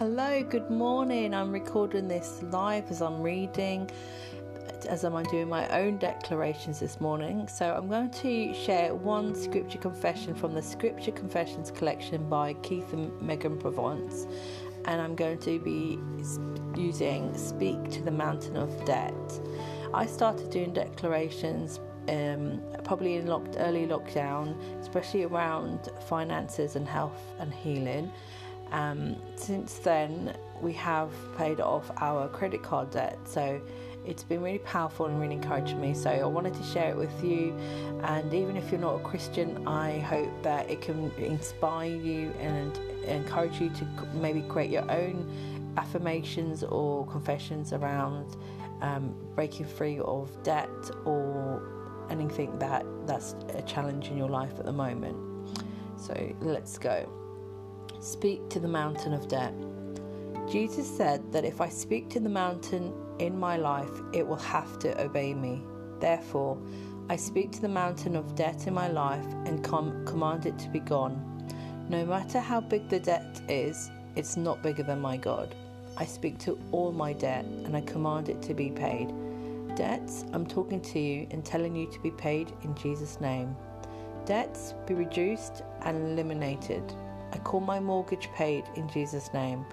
[0.00, 1.34] Hello, good morning.
[1.34, 3.90] I'm recording this live as I'm reading,
[4.88, 7.46] as I'm doing my own declarations this morning.
[7.48, 12.94] So I'm going to share one scripture confession from the Scripture Confessions collection by Keith
[12.94, 14.26] and Megan Provance.
[14.86, 15.98] And I'm going to be
[16.80, 19.40] using Speak to the Mountain of Debt.
[19.92, 27.20] I started doing declarations um, probably in locked, early lockdown, especially around finances and health
[27.38, 28.10] and healing.
[28.72, 33.60] Um, since then, we have paid off our credit card debt, so
[34.06, 35.94] it's been really powerful and really encouraged me.
[35.94, 37.56] So I wanted to share it with you,
[38.02, 42.76] and even if you're not a Christian, I hope that it can inspire you and
[43.06, 43.84] encourage you to
[44.14, 48.36] maybe create your own affirmations or confessions around
[48.82, 50.68] um, breaking free of debt
[51.04, 51.62] or
[52.10, 55.16] anything that that's a challenge in your life at the moment.
[55.96, 57.19] So let's go.
[57.98, 59.54] Speak to the mountain of debt.
[60.50, 64.78] Jesus said that if I speak to the mountain in my life, it will have
[64.80, 65.62] to obey me.
[66.00, 66.58] Therefore,
[67.08, 70.68] I speak to the mountain of debt in my life and com- command it to
[70.68, 71.26] be gone.
[71.88, 75.54] No matter how big the debt is, it's not bigger than my God.
[75.96, 79.12] I speak to all my debt and I command it to be paid.
[79.76, 83.56] Debts, I'm talking to you and telling you to be paid in Jesus' name.
[84.24, 86.82] Debts be reduced and eliminated.
[87.32, 89.64] I call my mortgage paid in Jesus' name.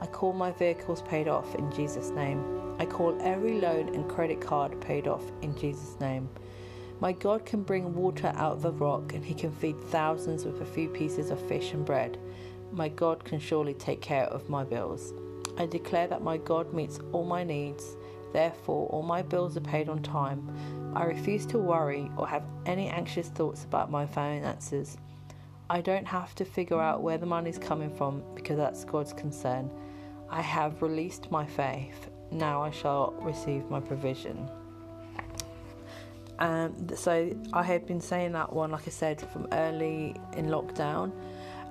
[0.00, 2.74] I call my vehicles paid off in Jesus' name.
[2.78, 6.28] I call every loan and credit card paid off in Jesus' name.
[7.00, 10.60] My God can bring water out of the rock and he can feed thousands with
[10.60, 12.18] a few pieces of fish and bread.
[12.72, 15.12] My God can surely take care of my bills.
[15.58, 17.96] I declare that my God meets all my needs,
[18.32, 20.48] therefore, all my bills are paid on time.
[20.94, 24.96] I refuse to worry or have any anxious thoughts about my finances.
[25.72, 29.70] I don't have to figure out where the money's coming from because that's God's concern.
[30.28, 32.10] I have released my faith.
[32.30, 34.50] Now I shall receive my provision.
[36.38, 41.10] Um, so I had been saying that one, like I said, from early in lockdown,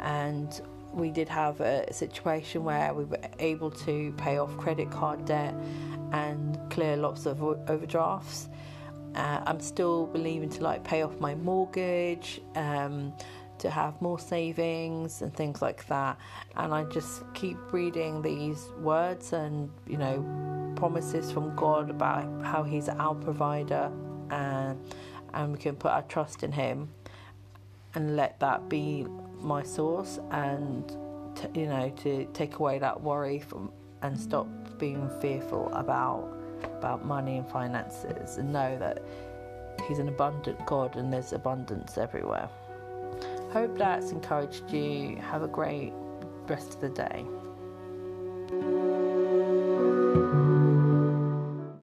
[0.00, 0.60] and
[0.92, 5.54] we did have a situation where we were able to pay off credit card debt
[6.10, 8.48] and clear lots of overdrafts.
[9.14, 12.40] Uh, I'm still believing to like pay off my mortgage.
[12.56, 13.12] Um,
[13.58, 16.18] to have more savings and things like that.
[16.56, 22.62] And I just keep reading these words and, you know, promises from God about how
[22.62, 23.90] He's our provider
[24.30, 24.78] and,
[25.32, 26.88] and we can put our trust in Him
[27.94, 29.06] and let that be
[29.40, 30.88] my source and,
[31.36, 33.70] to, you know, to take away that worry from
[34.02, 34.46] and stop
[34.78, 36.30] being fearful about
[36.74, 39.02] about money and finances and know that
[39.88, 42.48] he's an abundant God and there's abundance everywhere.
[43.54, 45.14] Hope that's encouraged you.
[45.30, 45.92] Have a great
[46.48, 47.24] rest of the day.